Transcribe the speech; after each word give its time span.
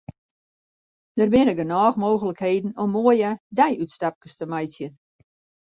Der 1.17 1.27
binne 1.33 1.53
genôch 1.59 1.99
mooglikheden 2.03 2.71
om 2.85 2.89
moaie 2.97 3.31
deiútstapkes 3.61 4.33
te 4.41 4.45
meitsjen. 4.53 4.93